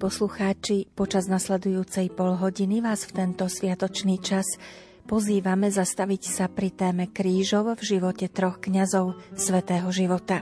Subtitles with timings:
[0.00, 4.48] Poslucháči, počas nasledujúcej polhodiny vás v tento sviatočný čas
[5.04, 10.40] pozývame zastaviť sa pri téme krížov v živote troch kňazov svetého života.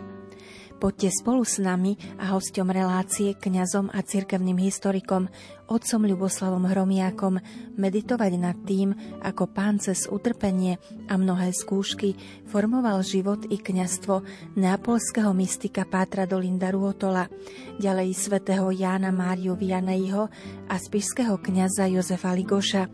[0.79, 5.27] Poďte spolu s nami a hostom relácie, kňazom a cirkevným historikom,
[5.69, 7.39] otcom Ľuboslavom Hromiakom,
[7.77, 12.17] meditovať nad tým, ako pán cez utrpenie a mnohé skúšky
[12.49, 14.25] formoval život i kňastvo
[14.57, 17.29] neapolského mystika Pátra Dolinda Ruotola,
[17.77, 20.27] ďalej svätého Jána Máriu Vianejho
[20.67, 22.89] a spišského kňaza Jozefa Ligoša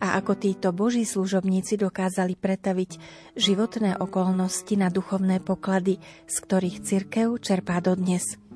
[0.00, 2.90] a ako títo boží služobníci dokázali pretaviť
[3.36, 8.49] životné okolnosti na duchovné poklady, z ktorých cirkev čerpá dodnes.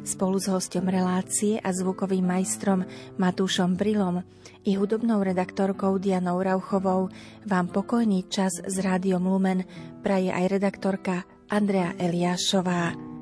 [0.00, 2.88] Spolu s hostom relácie a zvukovým majstrom
[3.20, 4.24] Matúšom Brilom
[4.64, 7.12] i hudobnou redaktorkou Dianou Rauchovou
[7.44, 9.64] vám pokojný čas z Rádiom Lumen
[10.00, 13.12] praje aj redaktorka Andrea Eliášová.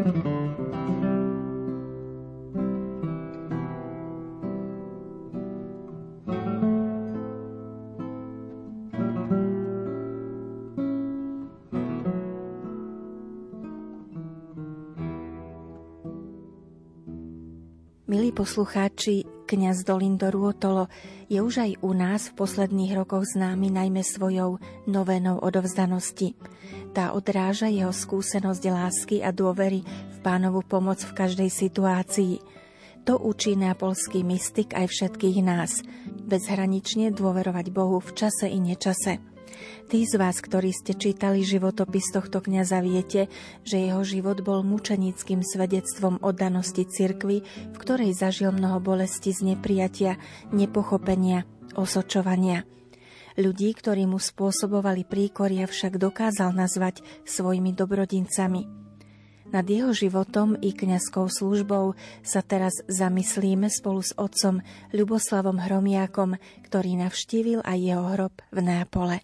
[0.00, 0.39] thank you
[18.30, 20.86] Milí poslucháči, kňaz Dolindo Ruotolo
[21.26, 26.38] je už aj u nás v posledných rokoch známy najmä svojou novenou odovzdanosti.
[26.94, 32.38] Tá odráža jeho skúsenosť lásky a dôvery v pánovu pomoc v každej situácii.
[33.02, 35.82] To učí neapolský mystik aj všetkých nás.
[36.22, 39.18] Bezhranične dôverovať Bohu v čase i nečase.
[39.90, 43.26] Tí z vás, ktorí ste čítali životopis tohto kňaza, viete,
[43.66, 50.16] že jeho život bol mučenickým svedectvom oddanosti cirkvy, v ktorej zažil mnoho bolesti z neprijatia,
[50.54, 51.44] nepochopenia,
[51.74, 52.66] osočovania.
[53.38, 58.80] Ľudí, ktorí mu spôsobovali príkoria, však dokázal nazvať svojimi dobrodincami.
[59.50, 64.62] Nad jeho životom i kňazskou službou sa teraz zamyslíme spolu s otcom
[64.94, 66.38] Ľuboslavom Hromiakom,
[66.70, 69.18] ktorý navštívil aj jeho hrob v Nápole.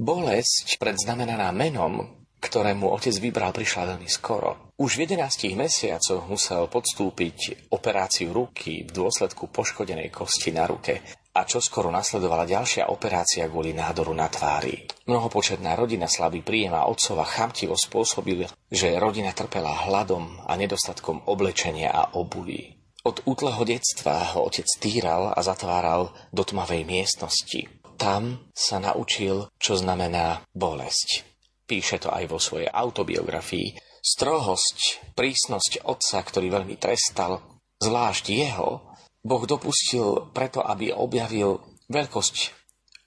[0.00, 4.72] Bolesť, predznamenaná menom, ktorému otec vybral, prišla veľmi skoro.
[4.80, 11.04] Už v 11 mesiacoch musel podstúpiť operáciu ruky v dôsledku poškodenej kosti na ruke
[11.36, 14.88] a čo skoro nasledovala ďalšia operácia kvôli nádoru na tvári.
[15.04, 21.92] Mnohopočetná rodina slabý príjem a otcova chamtivo spôsobil, že rodina trpela hladom a nedostatkom oblečenia
[21.92, 22.72] a obuvy.
[23.04, 29.76] Od útleho detstva ho otec týral a zatváral do tmavej miestnosti tam sa naučil, čo
[29.76, 31.28] znamená bolesť.
[31.68, 33.76] Píše to aj vo svojej autobiografii.
[34.00, 41.60] Strohosť, prísnosť otca, ktorý veľmi trestal, zvlášť jeho, Boh dopustil preto, aby objavil
[41.92, 42.36] veľkosť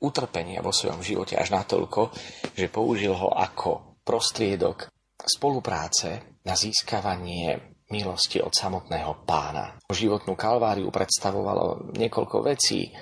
[0.06, 2.14] utrpenia vo svojom živote až natoľko,
[2.54, 9.74] že použil ho ako prostriedok spolupráce na získavanie milosti od samotného pána.
[9.90, 12.94] Životnú kalváriu predstavovalo niekoľko vecí,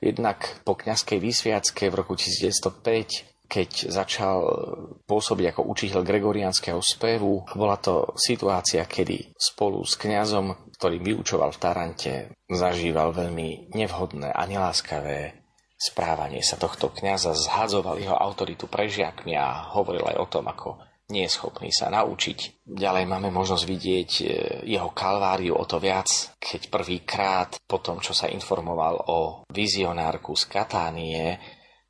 [0.00, 4.38] Jednak po kňazskej vysviacke v roku 1905 keď začal
[5.10, 7.42] pôsobiť ako učiteľ gregoriánskeho spevu.
[7.58, 12.14] Bola to situácia, kedy spolu s kňazom, ktorý vyučoval v Tarante,
[12.46, 15.42] zažíval veľmi nevhodné a neláskavé
[15.74, 20.78] správanie sa tohto kňaza, zhadzoval jeho autoritu prežiakmi a hovoril aj o tom, ako
[21.10, 22.64] nie je schopný sa naučiť.
[22.64, 24.24] Ďalej máme možnosť vidieť e,
[24.70, 29.18] jeho kalváriu o to viac, keď prvýkrát po tom, čo sa informoval o
[29.50, 31.38] vizionárku z Katánie,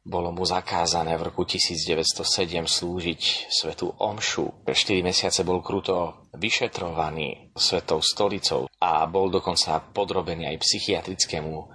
[0.01, 2.25] bolo mu zakázané v roku 1907
[2.65, 3.23] slúžiť
[3.53, 4.65] svetu Omšu.
[4.65, 11.67] 4 mesiace bol kruto vyšetrovaný svetou stolicou a bol dokonca podrobený aj psychiatrickému e,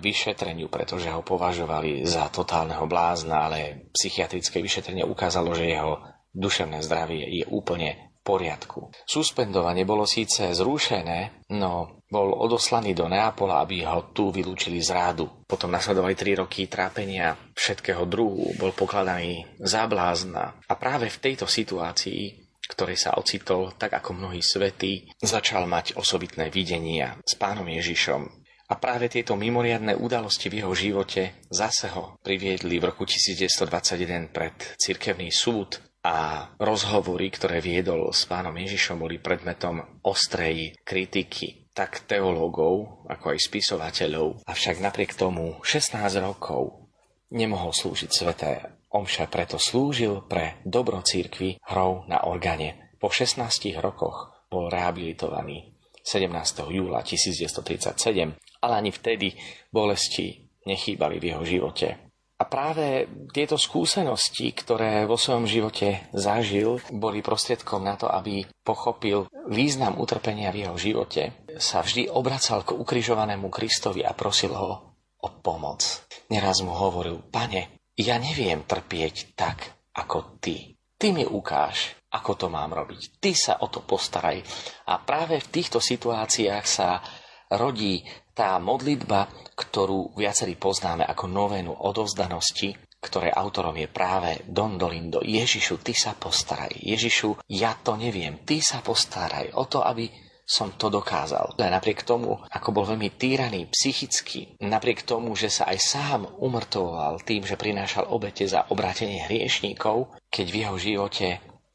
[0.00, 7.26] vyšetreniu, pretože ho považovali za totálneho blázna, ale psychiatrické vyšetrenie ukázalo, že jeho duševné zdravie
[7.42, 8.94] je úplne v poriadku.
[9.02, 15.44] Suspendovanie bolo síce zrušené, no bol odoslaný do Neapola, aby ho tu vylúčili z rádu.
[15.44, 20.56] Potom nasledovali tri roky trápenia všetkého druhu, bol pokladaný za blázna.
[20.70, 26.52] A práve v tejto situácii ktorej sa ocitol, tak ako mnohí svety, začal mať osobitné
[26.52, 28.28] videnia s pánom Ježišom.
[28.68, 34.52] A práve tieto mimoriadné udalosti v jeho živote zase ho priviedli v roku 1921 pred
[34.76, 43.04] cirkevný súd, a rozhovory, ktoré viedol s pánom Ježišom, boli predmetom ostrej kritiky tak teológov,
[43.12, 44.48] ako aj spisovateľov.
[44.48, 46.88] Avšak napriek tomu 16 rokov
[47.28, 52.96] nemohol slúžiť sveté omše, preto slúžil pre dobro církvy hrou na organe.
[52.96, 56.32] Po 16 rokoch bol rehabilitovaný 17.
[56.72, 59.36] júla 1937, ale ani vtedy
[59.68, 62.07] bolesti nechýbali v jeho živote.
[62.38, 69.26] A práve tieto skúsenosti, ktoré vo svojom živote zažil, boli prostriedkom na to, aby pochopil
[69.50, 71.22] význam utrpenia v jeho živote,
[71.58, 76.06] sa vždy obracal k ukrižovanému Kristovi a prosil ho o pomoc.
[76.30, 80.78] Neraz mu hovoril, pane, ja neviem trpieť tak, ako ty.
[80.94, 83.18] Ty mi ukáž, ako to mám robiť.
[83.18, 84.38] Ty sa o to postaraj.
[84.86, 87.02] A práve v týchto situáciách sa
[87.50, 88.06] rodí
[88.38, 89.26] tá modlitba,
[89.58, 95.18] ktorú viacerí poznáme ako novénu odovzdanosti, ktoré autorom je práve Don Dolindo.
[95.26, 96.78] Ježišu, ty sa postaraj.
[96.78, 98.46] Ježišu, ja to neviem.
[98.46, 100.06] Ty sa postaraj o to, aby
[100.48, 101.58] som to dokázal.
[101.60, 107.20] Ale napriek tomu, ako bol veľmi týraný psychicky, napriek tomu, že sa aj sám umrtoval
[107.26, 111.28] tým, že prinášal obete za obrátenie hriešníkov, keď v jeho živote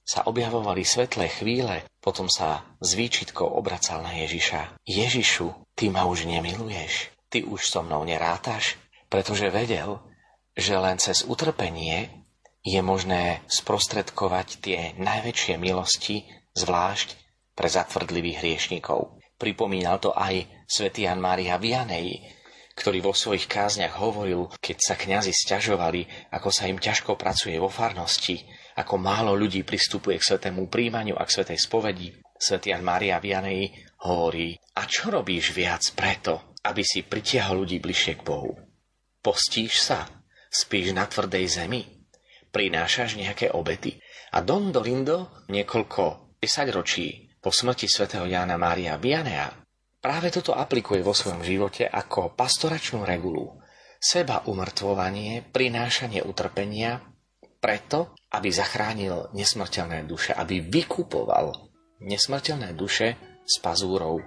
[0.04, 4.84] sa objavovali svetlé chvíle, potom sa s výčitkou obracal na Ježiša.
[4.84, 8.76] Ježišu, ty ma už nemiluješ, ty už so mnou nerátaš,
[9.08, 10.04] pretože vedel,
[10.54, 12.12] že len cez utrpenie
[12.60, 17.16] je možné sprostredkovať tie najväčšie milosti, zvlášť
[17.56, 19.24] pre zatvrdlivých hriešnikov.
[19.40, 22.24] Pripomínal to aj svätý Jan Mária Vianej,
[22.74, 27.70] ktorý vo svojich kázniach hovoril, keď sa kňazi stiažovali, ako sa im ťažko pracuje vo
[27.70, 28.42] farnosti,
[28.74, 32.10] ako málo ľudí pristupuje k svetému príjmaniu a k svetej spovedi.
[32.34, 33.72] Svetý Jan Mária Vianej
[34.04, 38.58] hovorí, a čo robíš viac preto, aby si pritiahol ľudí bližšie k Bohu?
[39.24, 40.10] Postíš sa?
[40.52, 41.82] Spíš na tvrdej zemi?
[42.52, 43.98] Prinášaš nejaké obety?
[44.34, 49.50] A Don Dolindo niekoľko desaťročí po smrti svätého Jána Mária Vianea
[50.04, 53.62] práve toto aplikuje vo svojom živote ako pastoračnú regulu.
[54.04, 57.13] Seba umrtvovanie, prinášanie utrpenia,
[57.64, 61.56] preto, aby zachránil nesmrteľné duše, aby vykupoval
[62.04, 63.16] nesmrteľné duše
[63.48, 64.20] z pazúrov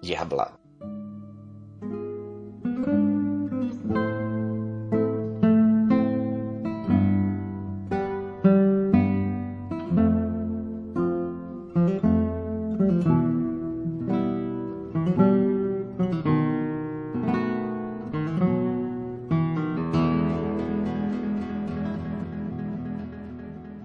[0.00, 0.59] diabla.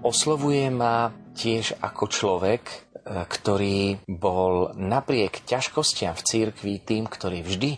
[0.06, 2.76] Oslovuje ma tiež ako človek, e,
[3.26, 7.74] ktorý bol napriek ťažkostiam v církvi tým, ktorý vždy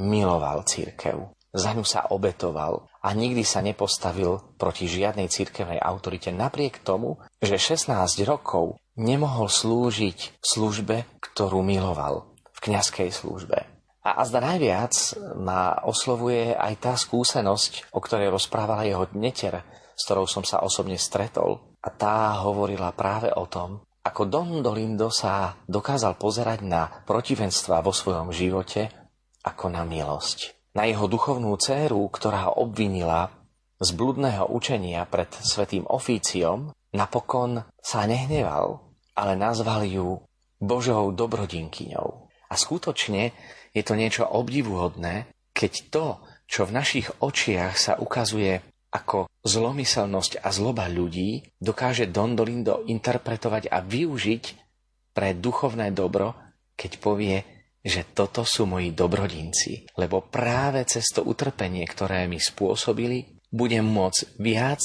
[0.00, 1.36] miloval církev.
[1.52, 7.60] Za ňu sa obetoval a nikdy sa nepostavil proti žiadnej církevnej autorite napriek tomu, že
[7.60, 7.92] 16
[8.24, 13.68] rokov nemohol slúžiť v službe, ktorú miloval, v kňazskej službe.
[14.00, 14.96] A azda najviac
[15.36, 19.60] ma oslovuje aj tá skúsenosť, o ktorej rozprávala jeho neter,
[19.96, 25.10] s ktorou som sa osobne stretol a tá hovorila práve o tom, ako Don Dolindo
[25.10, 28.86] sa dokázal pozerať na protivenstva vo svojom živote
[29.42, 30.54] ako na milosť.
[30.78, 33.32] Na jeho duchovnú dceru, ktorá obvinila
[33.80, 38.84] z bludného učenia pred svetým ofíciom, napokon sa nehneval,
[39.16, 40.22] ale nazval ju
[40.60, 42.08] Božou dobrodinkyňou.
[42.46, 43.34] A skutočne
[43.74, 46.06] je to niečo obdivuhodné, keď to,
[46.46, 48.62] čo v našich očiach sa ukazuje
[48.92, 54.44] ako zlomyselnosť a zloba ľudí dokáže Don Dolindo interpretovať a využiť
[55.12, 56.36] pre duchovné dobro,
[56.76, 57.36] keď povie,
[57.86, 59.86] že toto sú moji dobrodinci.
[59.94, 64.82] Lebo práve cez to utrpenie, ktoré mi spôsobili, budem môcť viac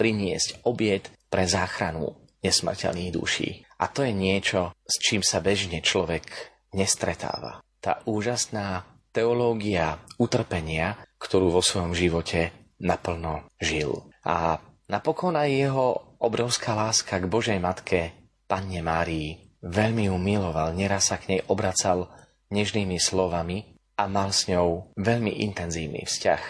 [0.00, 3.50] priniesť obiet pre záchranu nesmrteľných duší.
[3.80, 6.24] A to je niečo, s čím sa bežne človek
[6.72, 7.60] nestretáva.
[7.80, 14.08] Tá úžasná teológia utrpenia, ktorú vo svojom živote naplno žil.
[14.24, 14.58] A
[14.88, 15.86] napokon aj jeho
[16.20, 22.10] obrovská láska k Božej Matke, Panne Márii, veľmi ju miloval, neraz sa k nej obracal
[22.50, 26.42] nežnými slovami a mal s ňou veľmi intenzívny vzťah.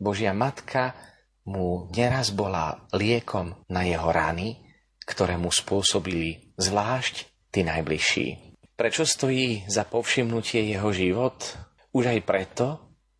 [0.00, 0.96] Božia Matka
[1.44, 4.64] mu neraz bola liekom na jeho rány,
[5.04, 8.56] ktoré mu spôsobili zvlášť tí najbližší.
[8.74, 11.36] Prečo stojí za povšimnutie jeho život?
[11.94, 12.66] Už aj preto,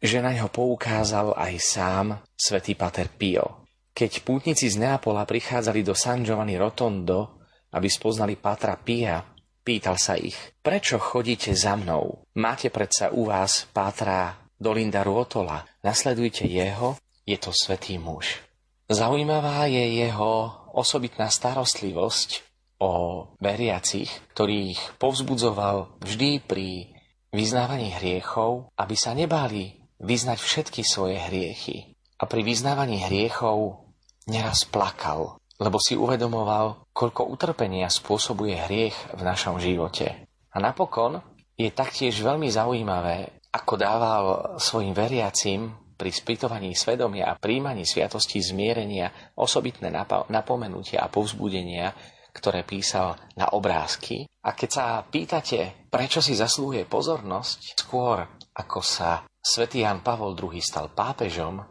[0.03, 2.07] že na ňo poukázal aj sám
[2.45, 3.65] svätý Pater Pio.
[3.97, 7.41] Keď pútnici z Neapola prichádzali do San Giovanni Rotondo,
[7.73, 9.25] aby spoznali Patra Pia,
[9.65, 12.29] pýtal sa ich, prečo chodíte za mnou?
[12.37, 18.45] Máte predsa u vás Pátra Dolinda Ruotola, nasledujte jeho, je to svetý muž.
[18.93, 22.45] Zaujímavá je jeho osobitná starostlivosť
[22.85, 22.93] o
[23.41, 26.93] veriacich, ktorých povzbudzoval vždy pri
[27.33, 31.94] vyznávaní hriechov, aby sa nebáli vyznať všetky svoje hriechy.
[32.19, 33.91] A pri vyznávaní hriechov
[34.31, 40.27] neraz plakal, lebo si uvedomoval, koľko utrpenia spôsobuje hriech v našom živote.
[40.55, 41.19] A napokon
[41.59, 44.25] je taktiež veľmi zaujímavé, ako dával
[44.59, 49.95] svojim veriacim pri spytovaní svedomia a príjmaní sviatosti zmierenia osobitné
[50.31, 51.95] napomenutia a povzbudenia,
[52.35, 54.27] ktoré písal na obrázky.
[54.43, 58.27] A keď sa pýtate, prečo si zaslúhuje pozornosť, skôr
[58.59, 61.63] ako sa svätý Jan Pavol II stal pápežom,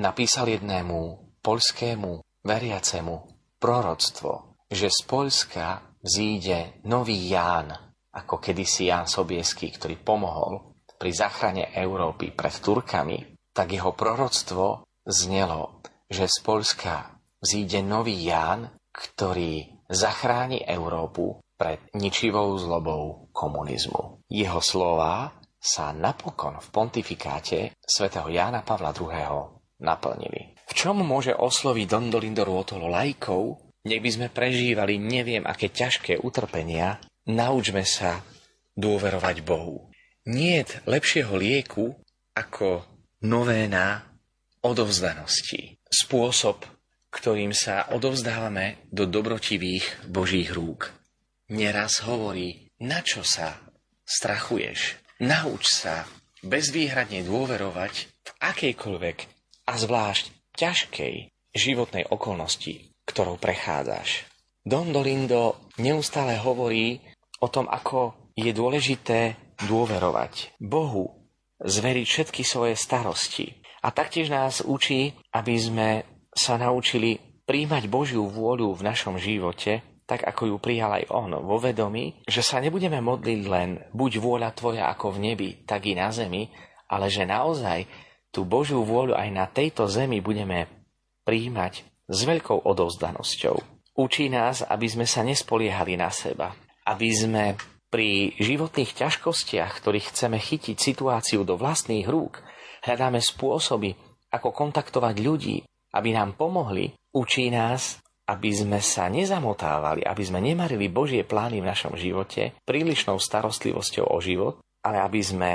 [0.00, 0.98] napísal jednému
[1.44, 3.14] poľskému veriacemu
[3.60, 7.70] proroctvo, že z Poľska vzíde nový Ján,
[8.10, 15.80] ako kedysi Ján Sobieský, ktorý pomohol pri záchrane Európy pred Turkami, tak jeho proroctvo znelo,
[16.08, 24.24] že z Polska vzíde nový Ján, ktorý zachráni Európu pred ničivou zlobou komunizmu.
[24.32, 29.59] Jeho slova sa napokon v pontifikáte svätého Jána Pavla II.
[29.80, 30.54] Naplnili.
[30.70, 33.58] V čom môže osloviť Dondolindo Ruotolo lajkov?
[33.88, 38.20] Nech by sme prežívali neviem aké ťažké utrpenia, naučme sa
[38.76, 39.88] dôverovať Bohu.
[40.28, 41.96] Nie je lepšieho lieku
[42.36, 42.84] ako
[43.24, 44.04] novéna
[44.60, 45.80] odovzdanosti.
[45.88, 46.62] Spôsob,
[47.10, 50.92] ktorým sa odovzdávame do dobrotivých Božích rúk.
[51.50, 53.58] Neraz hovorí, na čo sa
[54.06, 55.02] strachuješ.
[55.24, 56.06] Nauč sa
[56.46, 61.14] bezvýhradne dôverovať v akejkoľvek a zvlášť ťažkej
[61.54, 64.28] životnej okolnosti, ktorou prechádzaš.
[64.60, 67.00] Don Dolindo neustále hovorí
[67.40, 73.56] o tom, ako je dôležité dôverovať Bohu, zveriť všetky svoje starosti.
[73.80, 75.88] A taktiež nás učí, aby sme
[76.36, 77.16] sa naučili
[77.48, 82.42] príjmať Božiu vôľu v našom živote, tak ako ju prijal aj on, vo vedomí, že
[82.42, 86.50] sa nebudeme modliť len buď vôľa tvoja ako v nebi, tak i na zemi,
[86.90, 87.86] ale že naozaj
[88.30, 90.70] tú Božiu vôľu aj na tejto zemi budeme
[91.26, 93.56] príjmať s veľkou odovzdanosťou.
[93.98, 96.54] Učí nás, aby sme sa nespoliehali na seba,
[96.86, 97.44] aby sme
[97.90, 102.38] pri životných ťažkostiach, ktorých chceme chytiť situáciu do vlastných rúk,
[102.86, 103.98] hľadáme spôsoby,
[104.30, 105.58] ako kontaktovať ľudí,
[105.90, 107.98] aby nám pomohli, učí nás,
[108.30, 114.18] aby sme sa nezamotávali, aby sme nemarili Božie plány v našom živote prílišnou starostlivosťou o
[114.22, 115.50] život, ale aby sme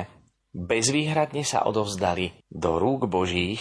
[0.56, 3.60] bezvýhradne sa odovzdali do rúk Božích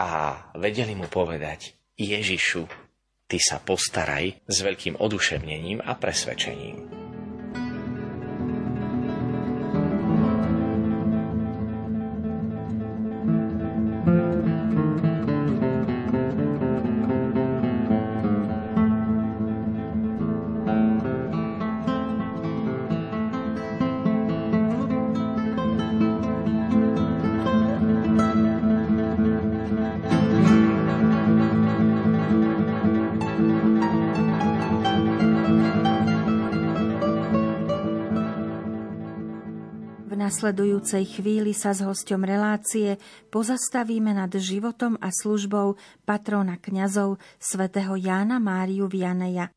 [0.00, 2.64] a vedeli mu povedať Ježišu,
[3.28, 6.99] ty sa postaraj s veľkým oduševnením a presvedčením.
[40.30, 43.02] Nasledujúcej chvíli sa s hosťom relácie
[43.34, 45.74] pozastavíme nad životom a službou
[46.06, 49.50] patrona kňazov svätého Jána Máriu Vianeja.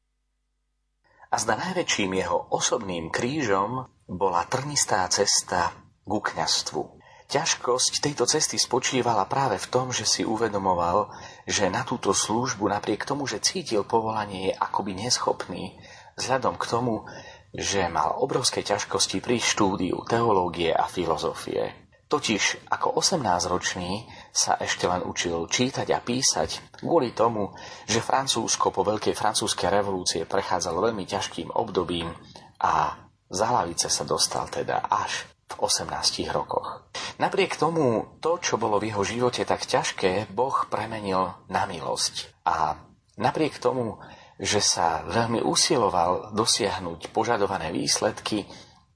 [1.29, 5.77] A zda najväčším jeho osobným krížom bola trnistá cesta
[6.09, 6.81] ku kňastvu.
[7.29, 11.13] Ťažkosť tejto cesty spočívala práve v tom, že si uvedomoval,
[11.45, 15.77] že na túto službu napriek tomu, že cítil povolanie, je akoby neschopný,
[16.17, 17.05] vzhľadom k tomu,
[17.53, 21.83] že mal obrovské ťažkosti pri štúdiu teológie a filozofie.
[22.09, 27.53] Totiž ako 18-ročný sa ešte len učil čítať a písať kvôli tomu,
[27.89, 32.13] že Francúzsko po veľkej francúzskej revolúcie prechádzalo veľmi ťažkým obdobím
[32.61, 33.01] a
[33.33, 35.25] za hlavice sa dostal teda až
[35.57, 35.89] v 18
[36.29, 36.85] rokoch.
[37.17, 42.45] Napriek tomu, to, čo bolo v jeho živote tak ťažké, Boh premenil na milosť.
[42.45, 42.77] A
[43.17, 43.97] napriek tomu,
[44.43, 48.43] že sa veľmi usiloval dosiahnuť požadované výsledky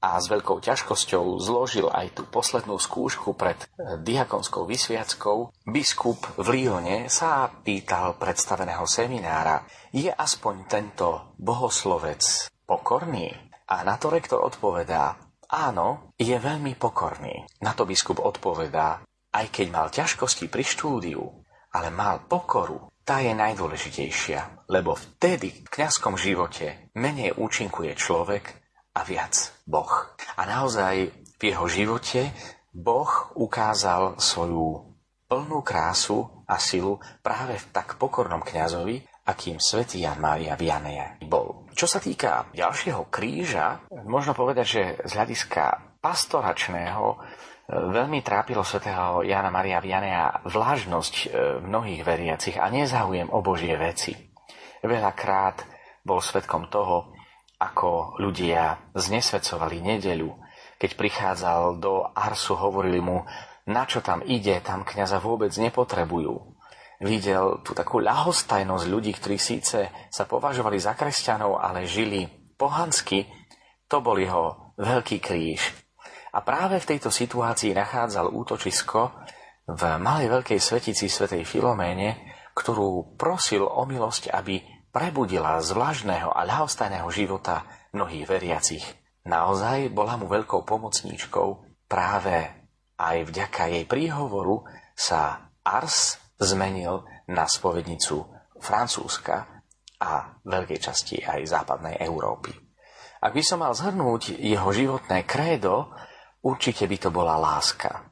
[0.03, 6.47] a s veľkou ťažkosťou zložil aj tú poslednú skúšku pred eh, diakonskou vysviackou, biskup v
[6.51, 9.63] Lione sa pýtal predstaveného seminára,
[9.95, 13.31] je aspoň tento bohoslovec pokorný?
[13.67, 15.15] A na to rektor odpovedá,
[15.47, 17.47] áno, je veľmi pokorný.
[17.63, 21.23] Na to biskup odpovedá, aj keď mal ťažkosti pri štúdiu,
[21.75, 28.51] ale mal pokoru tá je najdôležitejšia, lebo vtedy v kňazskom živote menej účinkuje človek
[28.99, 29.31] a viac
[29.63, 30.11] Boh.
[30.35, 32.35] A naozaj v jeho živote
[32.75, 34.91] Boh ukázal svoju
[35.31, 41.67] plnú krásu a silu práve v tak pokornom kňazovi, akým svätý Jan Mária Vianeja bol.
[41.75, 45.63] Čo sa týka ďalšieho kríža, možno povedať, že z hľadiska
[46.07, 47.19] pastoračného
[47.67, 51.25] Veľmi trápilo svätého Jana Maria Vianea vlážnosť e,
[51.67, 54.15] mnohých veriacich a nezáujem o Božie veci.
[54.79, 55.67] Veľakrát
[55.99, 57.11] bol svetkom toho,
[57.59, 60.31] ako ľudia znesvedcovali nedeľu.
[60.79, 63.27] Keď prichádzal do Arsu, hovorili mu,
[63.67, 66.39] na čo tam ide, tam kňaza vôbec nepotrebujú.
[67.03, 73.27] Videl tú takú ľahostajnosť ľudí, ktorí síce sa považovali za kresťanov, ale žili pohansky,
[73.91, 75.86] to bol jeho veľký kríž.
[76.37, 79.25] A práve v tejto situácii nachádzal útočisko
[79.73, 84.61] v malej veľkej svetici svätej Filoméne, ktorú prosil o milosť, aby
[84.93, 87.65] prebudila z vlažného a ľahostajného života
[87.97, 88.85] mnohých veriacich.
[89.25, 91.47] Naozaj bola mu veľkou pomocníčkou
[91.89, 92.47] práve
[92.97, 94.61] aj vďaka jej príhovoru
[94.93, 98.25] sa Ars zmenil na spovednicu
[98.61, 99.65] Francúzska
[100.01, 102.53] a veľkej časti aj západnej Európy.
[103.21, 105.89] Ak by som mal zhrnúť jeho životné krédo,
[106.43, 108.11] určite by to bola láska.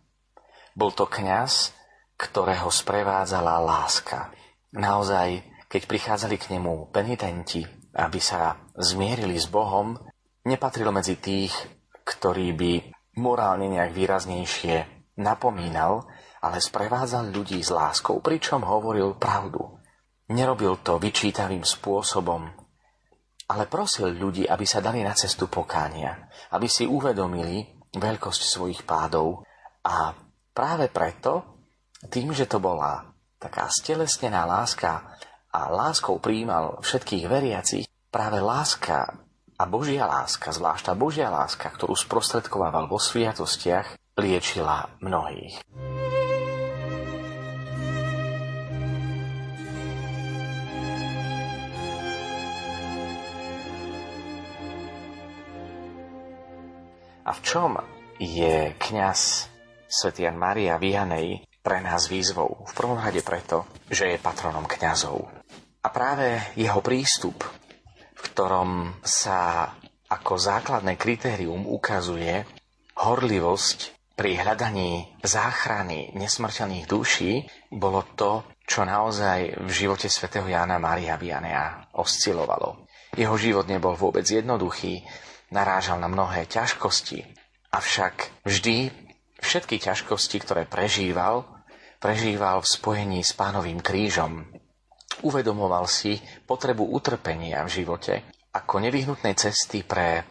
[0.75, 1.71] Bol to kňaz,
[2.15, 4.31] ktorého sprevádzala láska.
[4.75, 7.63] Naozaj, keď prichádzali k nemu penitenti,
[7.95, 9.95] aby sa zmierili s Bohom,
[10.43, 11.55] nepatril medzi tých,
[12.03, 12.71] ktorí by
[13.19, 14.75] morálne nejak výraznejšie
[15.19, 16.07] napomínal,
[16.43, 19.79] ale sprevádzal ľudí s láskou, pričom hovoril pravdu.
[20.29, 22.51] Nerobil to vyčítavým spôsobom,
[23.45, 29.43] ale prosil ľudí, aby sa dali na cestu pokánia, aby si uvedomili veľkosť svojich pádov
[29.85, 30.13] a
[30.51, 31.57] práve preto,
[32.11, 35.15] tým, že to bola taká stelesnená láska
[35.51, 39.25] a láskou príjmal všetkých veriacich, práve láska
[39.55, 45.63] a Božia láska, zvlášť tá Božia láska, ktorú sprostredkovával vo sviatostiach, liečila mnohých.
[57.25, 57.81] A v čom
[58.21, 59.49] je kňaz
[59.89, 62.69] Svetian Maria Vianej pre nás výzvou?
[62.69, 65.25] V prvom rade preto, že je patronom kňazov.
[65.81, 67.41] A práve jeho prístup
[68.25, 69.71] ktorom sa
[70.09, 72.43] ako základné kritérium ukazuje
[72.97, 81.19] horlivosť pri hľadaní záchrany nesmrteľných duší, bolo to, čo naozaj v živote svätého Jána Mária
[81.19, 82.87] Vianea oscilovalo.
[83.15, 85.03] Jeho život nebol vôbec jednoduchý,
[85.53, 87.25] narážal na mnohé ťažkosti,
[87.73, 88.89] avšak vždy
[89.41, 91.45] všetky ťažkosti, ktoré prežíval,
[92.01, 94.45] prežíval v spojení s pánovým krížom,
[95.23, 98.13] Uvedomoval si potrebu utrpenia v živote
[98.51, 100.27] ako nevyhnutnej cesty pre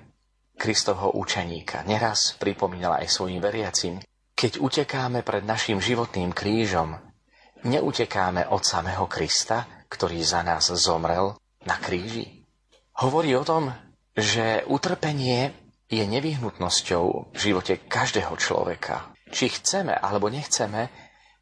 [0.54, 1.80] Kristovho učeníka.
[1.88, 3.98] Neraz pripomínala aj svojim veriacim,
[4.36, 7.00] keď utekáme pred našim životným krížom,
[7.64, 11.32] neutekáme od samého Krista, ktorý za nás zomrel
[11.64, 12.44] na kríži.
[13.00, 13.72] Hovorí o tom,
[14.14, 15.50] že utrpenie
[15.90, 19.14] je nevyhnutnosťou v živote každého človeka.
[19.34, 20.88] Či chceme alebo nechceme,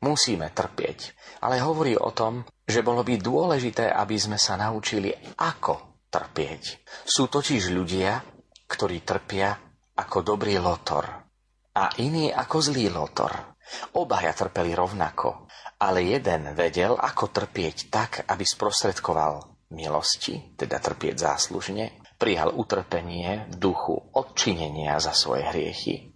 [0.02, 1.14] musíme trpieť.
[1.44, 6.62] Ale hovorí o tom, že bolo by dôležité, aby sme sa naučili, ako trpieť.
[7.04, 8.20] Sú totiž ľudia,
[8.66, 9.52] ktorí trpia
[9.96, 11.04] ako dobrý lotor
[11.76, 13.56] a iní ako zlý lotor.
[13.96, 15.48] Obaja trpeli rovnako,
[15.80, 23.54] ale jeden vedel, ako trpieť tak, aby sprostredkoval milosti, teda trpieť záslužne, prijal utrpenie v
[23.58, 26.14] duchu odčinenia za svoje hriechy.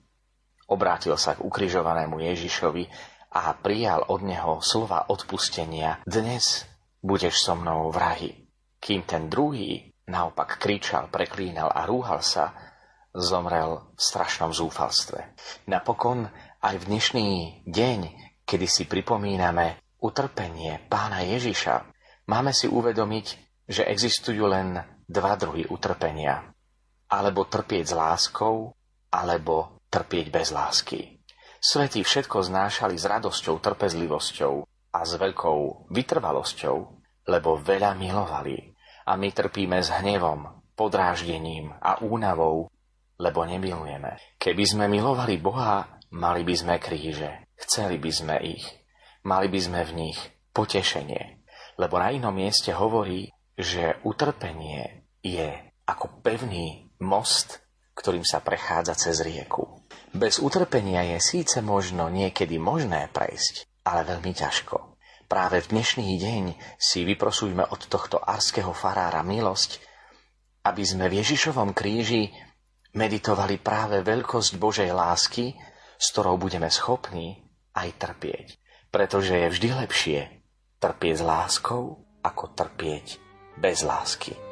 [0.71, 2.87] Obrátil sa k ukrižovanému Ježišovi
[3.35, 6.63] a prijal od neho slova odpustenia Dnes
[7.03, 8.31] budeš so mnou v rahi.
[8.79, 12.55] Kým ten druhý naopak kričal, preklínal a rúhal sa,
[13.11, 15.35] zomrel v strašnom zúfalstve.
[15.67, 16.31] Napokon
[16.63, 17.29] aj v dnešný
[17.67, 17.99] deň,
[18.47, 21.83] kedy si pripomíname utrpenie pána Ježiša,
[22.31, 23.27] máme si uvedomiť,
[23.67, 26.51] že existujú len dva druhy utrpenia.
[27.07, 28.75] Alebo trpieť s láskou,
[29.15, 31.23] alebo trpieť bez lásky.
[31.63, 34.55] Svetí všetko znášali s radosťou, trpezlivosťou
[34.93, 36.77] a s veľkou vytrvalosťou,
[37.27, 38.75] lebo veľa milovali.
[39.07, 42.69] A my trpíme s hnevom, podráždením a únavou,
[43.17, 44.37] lebo nemilujeme.
[44.37, 47.49] Keby sme milovali Boha, mali by sme kríže.
[47.57, 48.67] Chceli by sme ich.
[49.25, 50.19] Mali by sme v nich
[50.53, 51.41] potešenie.
[51.81, 55.49] Lebo na inom mieste hovorí, že utrpenie je
[55.89, 57.65] ako pevný most,
[57.97, 59.81] ktorým sa prechádza cez rieku.
[60.13, 65.01] Bez utrpenia je síce možno niekedy možné prejsť, ale veľmi ťažko.
[65.27, 66.45] Práve v dnešný deň
[66.79, 69.83] si vyprosujme od tohto arského farára milosť,
[70.69, 72.31] aby sme v Ježišovom kríži
[72.95, 75.57] meditovali práve veľkosť Božej lásky,
[75.97, 77.43] s ktorou budeme schopní
[77.75, 78.47] aj trpieť.
[78.93, 80.19] Pretože je vždy lepšie
[80.79, 83.26] trpieť s láskou, ako trpieť
[83.57, 84.46] bez lásky.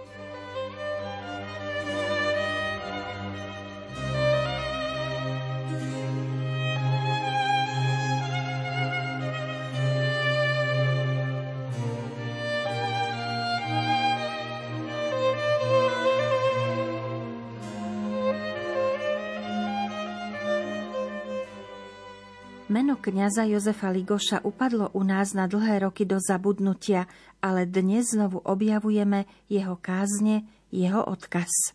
[23.24, 27.08] Kňaza Jozefa Ligoša upadlo u nás na dlhé roky do zabudnutia,
[27.40, 31.72] ale dnes znovu objavujeme jeho kázne, jeho odkaz.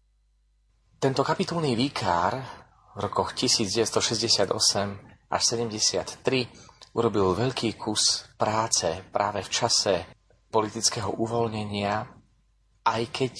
[1.01, 2.37] Tento kapitulný výkár
[2.93, 4.45] v rokoch 1968
[5.25, 6.21] až 73
[6.93, 10.05] urobil veľký kus práce práve v čase
[10.53, 12.05] politického uvoľnenia,
[12.85, 13.33] aj keď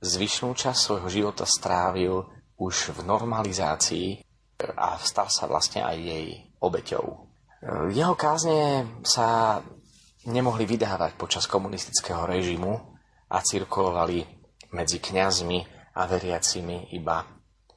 [0.00, 2.16] zvyšnú časť svojho života strávil
[2.56, 4.24] už v normalizácii
[4.72, 7.31] a stal sa vlastne aj jej obeťou.
[7.94, 9.62] Jeho kázne sa
[10.26, 12.74] nemohli vydávať počas komunistického režimu
[13.30, 14.26] a cirkulovali
[14.74, 15.58] medzi kňazmi
[15.94, 17.22] a veriacimi iba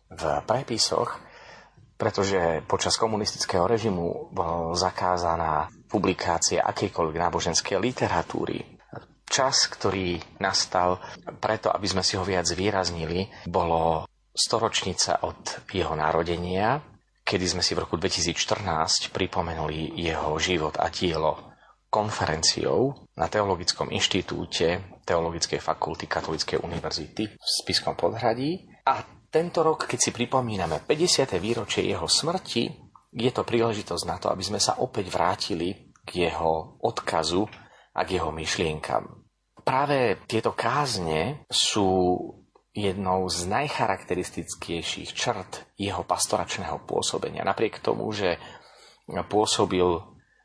[0.10, 1.22] v prepisoch,
[2.02, 8.66] pretože počas komunistického režimu bol zakázaná publikácia akejkoľvek náboženskej literatúry.
[9.26, 10.98] Čas, ktorý nastal
[11.38, 16.95] preto, aby sme si ho viac výraznili, bolo storočnica od jeho narodenia
[17.26, 21.58] kedy sme si v roku 2014 pripomenuli jeho život a dielo
[21.90, 28.70] konferenciou na Teologickom inštitúte Teologickej fakulty Katolíckej univerzity v Spiskom podhradí.
[28.86, 31.42] A tento rok, keď si pripomíname 50.
[31.42, 32.70] výročie jeho smrti,
[33.16, 37.48] je to príležitosť na to, aby sme sa opäť vrátili k jeho odkazu
[37.96, 39.26] a k jeho myšlienkam.
[39.66, 41.90] Práve tieto kázne sú
[42.76, 47.48] jednou z najcharakteristickejších črt jeho pastoračného pôsobenia.
[47.48, 48.36] Napriek tomu, že
[49.08, 49.88] pôsobil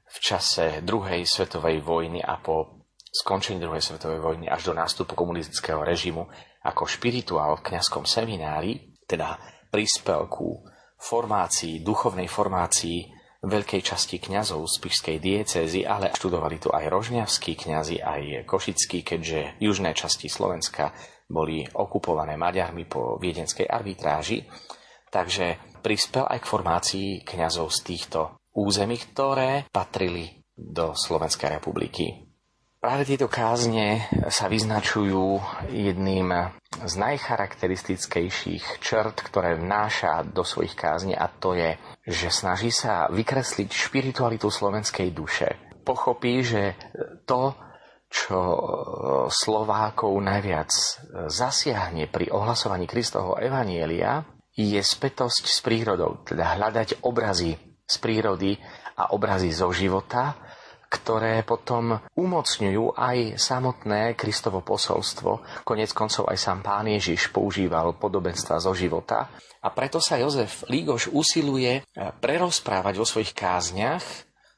[0.07, 5.83] v čase druhej svetovej vojny a po skončení druhej svetovej vojny až do nástupu komunistického
[5.83, 6.31] režimu
[6.63, 9.35] ako špirituál v kňazskom seminári, teda
[9.75, 10.63] prispel ku
[11.01, 18.05] formácii, duchovnej formácii veľkej časti kňazov z Pišskej diecézy, ale študovali tu aj rožňavskí kňazi,
[18.05, 20.93] aj košickí, keďže južné časti Slovenska
[21.31, 24.43] boli okupované Maďarmi po viedenskej arbitráži.
[25.11, 28.21] Takže prispel aj k formácii kňazov z týchto
[28.55, 32.31] území, ktoré patrili do Slovenskej republiky.
[32.81, 35.37] Práve tieto kázne sa vyznačujú
[35.69, 36.33] jedným
[36.81, 41.77] z najcharakteristickejších črt, ktoré vnáša do svojich kázni a to je,
[42.09, 45.61] že snaží sa vykresliť špiritualitu slovenskej duše.
[45.85, 46.73] Pochopí, že
[47.29, 47.53] to,
[48.11, 48.61] čo e,
[49.31, 50.85] Slovákov najviac e,
[51.31, 54.27] zasiahne pri ohlasovaní Kristovho Evanielia,
[54.59, 57.55] je spätosť s prírodou, teda hľadať obrazy
[57.87, 58.59] z prírody
[58.99, 60.37] a obrazy zo života,
[60.91, 65.63] ktoré potom umocňujú aj samotné Kristovo posolstvo.
[65.63, 69.31] Konec koncov aj sám pán Ježiš používal podobenstva zo života.
[69.63, 74.03] A preto sa Jozef Lígoš usiluje e, prerozprávať vo svojich kázniach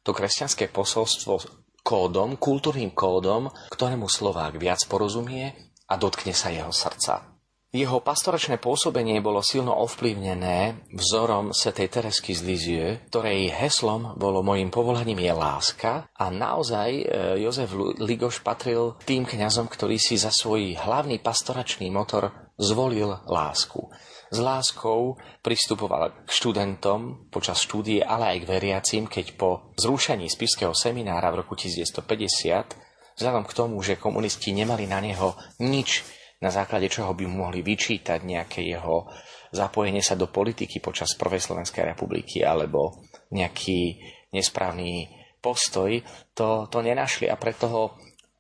[0.03, 5.53] to kresťanské posolstvo kódom, kultúrnym kódom, ktorému Slovák viac porozumie
[5.91, 7.33] a dotkne sa jeho srdca.
[7.73, 14.69] Jeho pastoračné pôsobenie bolo silno ovplyvnené vzorom svätej Teresky z Lizie, ktorej heslom bolo mojim
[14.69, 17.05] povolaním je láska a naozaj e,
[17.41, 23.91] Jozef Ligoš patril tým kňazom, ktorý si za svoj hlavný pastoračný motor zvolil lásku.
[24.33, 30.73] S láskou pristupoval k študentom počas štúdie, ale aj k veriacim, keď po zrušení spiského
[30.73, 36.07] seminára v roku 1950, vzhľadom k tomu, že komunisti nemali na neho nič,
[36.41, 39.05] na základe čoho by mohli vyčítať nejaké jeho
[39.53, 44.01] zapojenie sa do politiky počas Prvej Slovenskej republiky alebo nejaký
[44.33, 45.13] nesprávny
[45.45, 46.01] postoj,
[46.33, 47.85] to, to nenašli a preto ho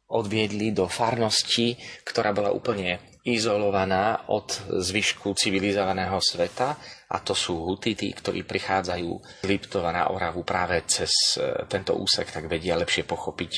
[0.08, 4.50] odviedli do farnosti, ktorá bola úplne izolovaná od
[4.82, 6.74] zvyšku civilizovaného sveta
[7.10, 9.10] a to sú hutity, ktorí prichádzajú
[9.42, 13.52] z Liptova na Oravu práve cez e, tento úsek, tak vedia lepšie pochopiť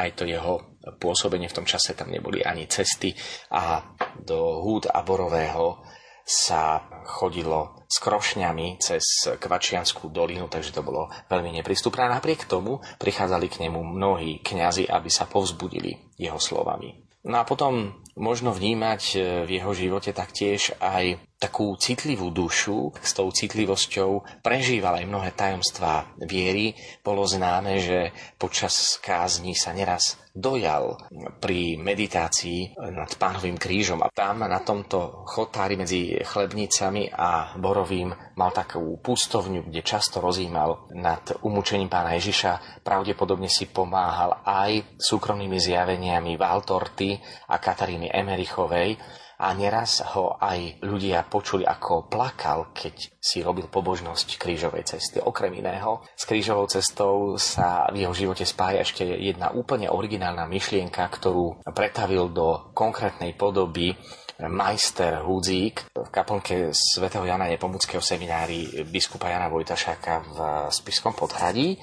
[0.00, 1.52] aj to jeho pôsobenie.
[1.52, 3.12] V tom čase tam neboli ani cesty
[3.52, 3.84] a
[4.16, 5.84] do húd a borového
[6.24, 9.02] sa chodilo s krošňami cez
[9.34, 12.06] Kvačianskú dolinu, takže to bolo veľmi neprístupné.
[12.06, 17.09] Napriek tomu prichádzali k nemu mnohí kňazi, aby sa povzbudili jeho slovami.
[17.20, 23.16] No a potom možno vnímať e, v jeho živote taktiež aj takú citlivú dušu, s
[23.16, 26.76] tou citlivosťou prežíval aj mnohé tajomstvá viery.
[27.00, 31.00] Bolo známe, že počas kázni sa neraz dojal
[31.42, 38.54] pri meditácii nad pánovým krížom a tam na tomto chotári medzi chlebnicami a borovým mal
[38.54, 42.84] takú pustovňu, kde často rozímal nad umúčením pána Ježiša.
[42.84, 47.16] Pravdepodobne si pomáhal aj súkromnými zjaveniami Valtorty
[47.50, 49.00] a Kataríny Emerichovej,
[49.40, 55.16] a neraz ho aj ľudia počuli, ako plakal, keď si robil pobožnosť krížovej cesty.
[55.16, 61.00] Okrem iného, s krížovou cestou sa v jeho živote spája ešte jedna úplne originálna myšlienka,
[61.08, 63.96] ktorú pretavil do konkrétnej podoby
[64.40, 70.38] majster Húdzík v kaplnke svätého Jana Nepomuckého seminári biskupa Jana Vojtašáka v
[70.72, 71.76] Spiskom podhradí,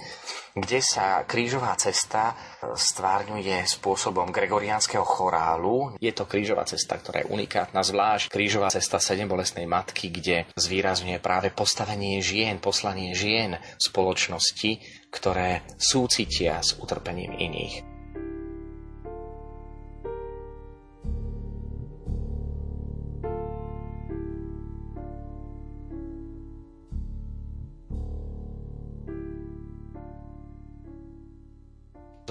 [0.62, 5.98] kde sa krížová cesta stvárňuje spôsobom gregoriánskeho chorálu.
[6.02, 11.18] Je to krížová cesta, ktorá je unikátna, zvlášť krížová cesta sedem bolestnej matky, kde zvýrazňuje
[11.22, 17.97] práve postavenie žien, poslanie žien spoločnosti, ktoré súcitia s utrpením iných.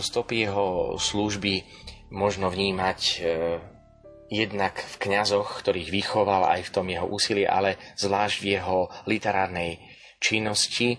[0.06, 1.66] Stopy jeho služby
[2.14, 3.16] možno vnímať e,
[4.30, 8.78] jednak v kňazoch, ktorých vychoval aj v tom jeho úsilí, ale zvlášť v jeho
[9.10, 9.82] literárnej
[10.22, 10.96] činnosti.
[10.96, 10.98] E,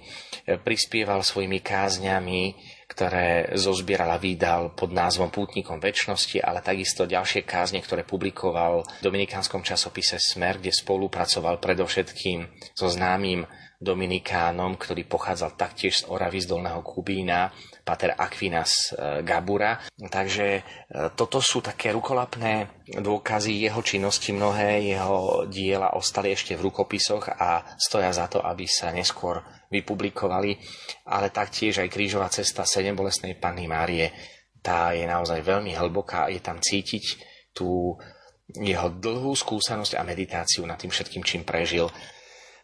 [0.59, 2.55] prispieval svojimi kázňami,
[2.97, 9.61] ktoré zozbierala vydal pod názvom Pútnikom väčšnosti, ale takisto ďalšie kázne, ktoré publikoval v dominikánskom
[9.61, 13.45] časopise Smer, kde spolupracoval predovšetkým so známym
[13.77, 17.53] dominikánom, ktorý pochádzal taktiež z Oravy z Dolného Kubína,
[17.85, 19.77] pater Aquinas e, Gabura.
[19.93, 20.61] Takže e,
[21.13, 24.33] toto sú také rukolapné dôkazy jeho činnosti.
[24.33, 30.57] Mnohé jeho diela ostali ešte v rukopisoch a stoja za to, aby sa neskôr vypublikovali.
[31.07, 34.11] Ale taktiež aj krížová cesta 7 bolestnej Panny Márie,
[34.59, 36.27] tá je naozaj veľmi hlboká.
[36.33, 37.05] Je tam cítiť
[37.55, 37.95] tú
[38.55, 41.91] jeho dlhú skúsenosť a meditáciu nad tým všetkým, čím prežil.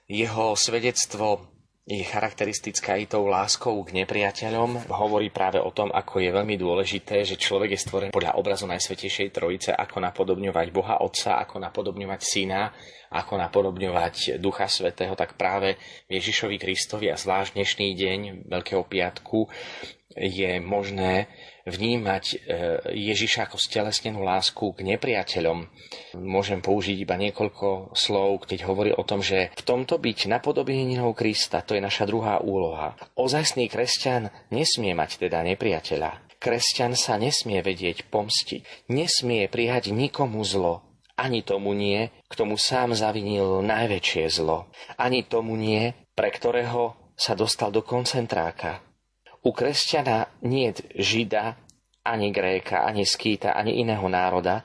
[0.08, 1.53] Jeho svedectvo
[1.84, 4.88] je charakteristická i tou láskou k nepriateľom.
[4.88, 9.36] Hovorí práve o tom, ako je veľmi dôležité, že človek je stvorený podľa obrazu Najsvetejšej
[9.36, 12.72] Trojice, ako napodobňovať Boha Otca, ako napodobňovať Syna,
[13.12, 15.76] ako napodobňovať Ducha Svetého, tak práve
[16.08, 19.52] Ježišovi Kristovi a zvlášť dnešný deň Veľkého piatku
[20.16, 21.28] je možné
[21.64, 22.36] vnímať e,
[22.92, 25.68] Ježiša ako stelesnenú lásku k nepriateľom.
[26.20, 31.64] Môžem použiť iba niekoľko slov, keď hovorí o tom, že v tomto byť napodobeninou Krista,
[31.64, 32.96] to je naša druhá úloha.
[33.16, 36.36] Ozajstný kresťan nesmie mať teda nepriateľa.
[36.44, 40.84] Kresťan sa nesmie vedieť pomstiť, nesmie prijať nikomu zlo,
[41.16, 44.68] ani tomu nie, k tomu sám zavinil najväčšie zlo,
[45.00, 48.84] ani tomu nie, pre ktorého sa dostal do koncentráka,
[49.44, 51.60] u kresťana nie žida,
[52.04, 54.64] ani gréka, ani skýta, ani iného národa,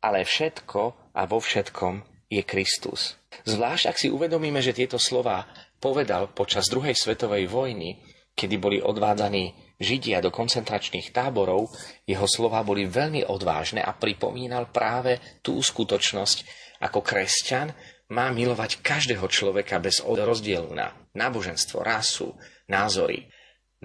[0.00, 3.16] ale všetko a vo všetkom je Kristus.
[3.48, 5.46] Zvlášť ak si uvedomíme, že tieto slova
[5.80, 8.00] povedal počas druhej svetovej vojny,
[8.36, 11.68] kedy boli odvádzaní Židia do koncentračných táborov,
[12.08, 16.38] jeho slova boli veľmi odvážne a pripomínal práve tú skutočnosť,
[16.80, 17.76] ako kresťan
[18.12, 22.32] má milovať každého človeka bez rozdielu na náboženstvo, rasu,
[22.72, 23.28] názory.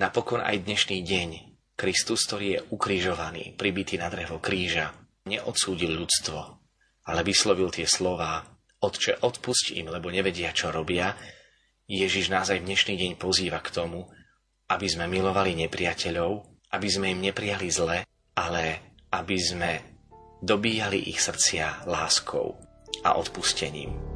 [0.01, 1.29] Napokon aj dnešný deň
[1.77, 4.97] Kristus, ktorý je ukrižovaný, pribitý na drevo kríža,
[5.29, 6.39] neodsúdil ľudstvo,
[7.05, 8.41] ale vyslovil tie slova
[8.81, 11.13] Otče, odpusť im, lebo nevedia, čo robia.
[11.85, 14.09] Ježiš nás aj dnešný deň pozýva k tomu,
[14.73, 18.01] aby sme milovali nepriateľov, aby sme im neprijali zle,
[18.33, 18.63] ale
[19.13, 19.71] aby sme
[20.41, 22.57] dobíjali ich srdcia láskou
[23.05, 24.10] a odpustením.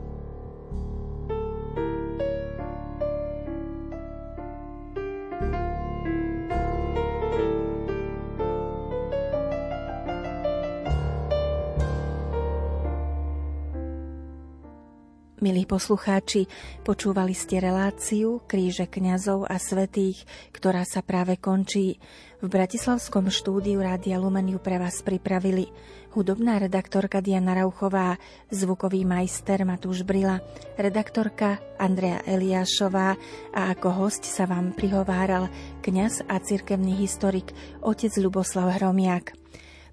[15.46, 16.50] Milí poslucháči,
[16.82, 22.02] počúvali ste reláciu Kríže kňazov a svetých, ktorá sa práve končí.
[22.42, 25.70] V Bratislavskom štúdiu Rádia Lumeniu pre vás pripravili
[26.18, 28.18] hudobná redaktorka Diana Rauchová,
[28.50, 30.42] zvukový majster Matúš Brila,
[30.82, 33.14] redaktorka Andrea Eliášová
[33.54, 35.54] a ako host sa vám prihováral
[35.86, 37.54] kňaz a cirkevný historik
[37.86, 39.45] otec Luboslav Hromiak.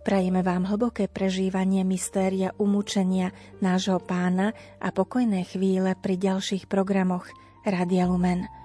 [0.02, 3.30] Prajeme vám hlboké prežívanie mystéria umúčenia
[3.62, 4.50] nášho pána
[4.82, 7.30] a pokojné chvíle pri ďalších programoch
[7.62, 8.61] Radia Lumen.